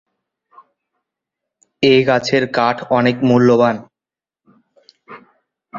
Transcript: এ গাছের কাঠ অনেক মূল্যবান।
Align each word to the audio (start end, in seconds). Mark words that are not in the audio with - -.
এ 1.83 1.93
গাছের 2.07 2.43
কাঠ 2.55 2.77
অনেক 2.97 3.15
মূল্যবান। 3.29 3.75